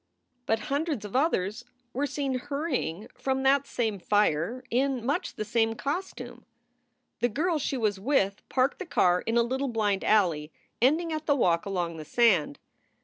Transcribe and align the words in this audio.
But 0.47 0.61
hundreds 0.73 1.05
of 1.05 1.15
others 1.15 1.63
were 1.93 2.07
seen 2.07 2.39
hurrying 2.39 3.07
from 3.13 3.43
that 3.43 3.67
same 3.67 3.99
fire 3.99 4.63
in 4.71 5.05
much 5.05 5.35
the 5.35 5.45
same 5.45 5.75
costume. 5.75 6.43
The 7.19 7.29
girls 7.29 7.61
she 7.61 7.77
was 7.77 7.99
with 7.99 8.41
parked 8.49 8.79
the 8.79 8.87
car 8.87 9.21
in 9.21 9.37
a 9.37 9.43
little 9.43 9.67
blind 9.67 10.03
alley 10.03 10.51
ending 10.81 11.13
at 11.13 11.27
the 11.27 11.35
walk 11.35 11.67
along 11.67 11.97
the 11.97 12.05
sand. 12.05 12.57